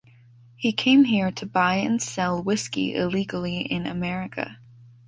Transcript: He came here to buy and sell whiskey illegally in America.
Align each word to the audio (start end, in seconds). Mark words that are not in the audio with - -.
He 0.55 0.73
came 0.73 1.03
here 1.03 1.29
to 1.31 1.45
buy 1.45 1.75
and 1.75 2.01
sell 2.01 2.41
whiskey 2.41 2.95
illegally 2.95 3.59
in 3.59 3.85
America. 3.85 4.57